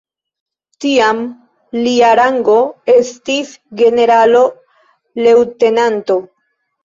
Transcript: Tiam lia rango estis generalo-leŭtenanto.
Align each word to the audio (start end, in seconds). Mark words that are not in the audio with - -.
Tiam 0.83 1.19
lia 1.87 2.07
rango 2.19 2.55
estis 2.95 3.51
generalo-leŭtenanto. 3.81 6.17